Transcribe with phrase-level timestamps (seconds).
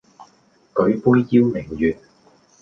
[0.73, 1.95] 舉杯邀明月，